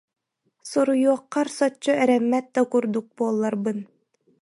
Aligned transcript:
суруйуоххар 0.69 1.47
соччо 1.57 1.93
эрэммэт 2.03 2.45
да 2.55 2.61
курдук 2.71 3.07
буолларбын 3.17 3.79